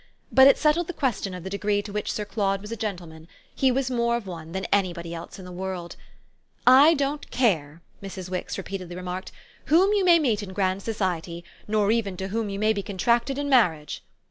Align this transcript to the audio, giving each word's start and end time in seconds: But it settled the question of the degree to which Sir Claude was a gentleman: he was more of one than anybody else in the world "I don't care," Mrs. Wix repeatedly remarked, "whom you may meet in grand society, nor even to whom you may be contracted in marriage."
But 0.31 0.47
it 0.47 0.57
settled 0.57 0.87
the 0.87 0.93
question 0.93 1.35
of 1.35 1.43
the 1.43 1.49
degree 1.51 1.83
to 1.83 1.93
which 1.93 2.11
Sir 2.11 2.25
Claude 2.25 2.59
was 2.59 2.71
a 2.71 2.75
gentleman: 2.75 3.27
he 3.53 3.71
was 3.71 3.91
more 3.91 4.15
of 4.15 4.25
one 4.25 4.51
than 4.51 4.65
anybody 4.73 5.13
else 5.13 5.37
in 5.37 5.45
the 5.45 5.51
world 5.51 5.95
"I 6.65 6.95
don't 6.95 7.29
care," 7.29 7.83
Mrs. 8.01 8.27
Wix 8.27 8.57
repeatedly 8.57 8.95
remarked, 8.95 9.31
"whom 9.65 9.93
you 9.93 10.03
may 10.03 10.17
meet 10.17 10.41
in 10.41 10.53
grand 10.53 10.81
society, 10.81 11.43
nor 11.67 11.91
even 11.91 12.17
to 12.17 12.29
whom 12.29 12.49
you 12.49 12.57
may 12.57 12.73
be 12.73 12.81
contracted 12.81 13.37
in 13.37 13.47
marriage." 13.47 14.03